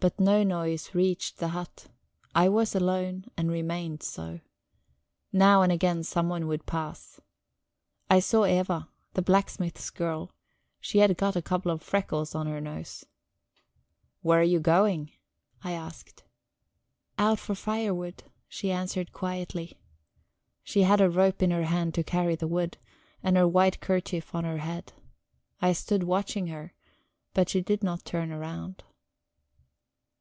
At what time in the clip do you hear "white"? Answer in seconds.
23.48-23.80